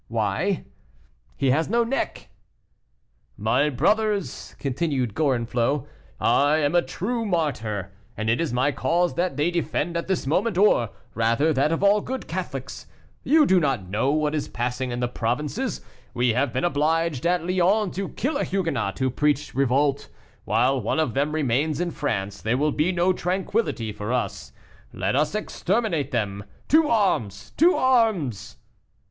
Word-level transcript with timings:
"Why?" 0.07 0.65
"He 1.37 1.51
has 1.51 1.69
no 1.69 1.83
neck." 1.83 2.29
"My 3.37 3.69
brothers," 3.69 4.55
continued 4.57 5.13
Gorenflot: 5.13 5.85
"I 6.19 6.57
am 6.57 6.73
a 6.73 6.81
true 6.81 7.23
martyr, 7.23 7.91
and 8.17 8.27
it 8.27 8.41
is 8.41 8.51
my 8.51 8.71
cause 8.71 9.13
that 9.13 9.37
they 9.37 9.51
defend 9.51 9.95
at 9.95 10.07
this 10.07 10.25
moment 10.25 10.57
or, 10.57 10.89
rather, 11.13 11.53
that 11.53 11.71
of 11.71 11.83
all 11.83 12.01
good 12.01 12.27
Catholics. 12.27 12.87
You 13.23 13.45
do 13.45 13.59
not 13.59 13.89
know 13.89 14.09
what 14.09 14.33
is 14.33 14.47
passing 14.47 14.89
in 14.89 15.01
the 15.01 15.07
provinces, 15.07 15.81
we 16.15 16.33
have 16.33 16.51
been 16.51 16.63
obliged 16.65 17.27
at 17.27 17.45
Lyons 17.47 17.95
to 17.97 18.09
kill 18.09 18.37
a 18.37 18.43
Huguenot 18.43 18.97
who 18.97 19.11
preached 19.11 19.53
revolt. 19.53 20.09
While 20.45 20.81
one 20.81 20.99
of 20.99 21.13
them 21.13 21.31
remains 21.31 21.79
in 21.79 21.91
France, 21.91 22.41
there 22.41 22.57
will 22.57 22.71
be 22.71 22.91
no 22.91 23.13
tranquillity 23.13 23.91
for 23.91 24.11
us. 24.11 24.51
Let 24.91 25.15
us 25.15 25.35
exterminate 25.35 26.09
them. 26.09 26.43
To 26.69 26.89
arms! 26.89 27.51
to 27.57 27.75
arms!" 27.75 28.57